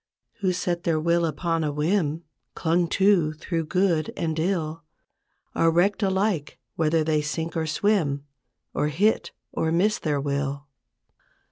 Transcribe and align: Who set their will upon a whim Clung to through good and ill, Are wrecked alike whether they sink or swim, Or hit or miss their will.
Who 0.39 0.51
set 0.51 0.83
their 0.83 0.99
will 0.99 1.27
upon 1.27 1.63
a 1.63 1.71
whim 1.71 2.23
Clung 2.55 2.87
to 2.87 3.33
through 3.33 3.65
good 3.65 4.11
and 4.17 4.39
ill, 4.39 4.83
Are 5.53 5.69
wrecked 5.69 6.01
alike 6.01 6.57
whether 6.75 7.03
they 7.03 7.21
sink 7.21 7.55
or 7.55 7.67
swim, 7.67 8.23
Or 8.73 8.87
hit 8.87 9.29
or 9.51 9.71
miss 9.71 9.99
their 9.99 10.19
will. 10.19 10.65